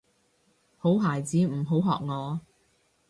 [0.79, 2.41] 好孩子唔好學我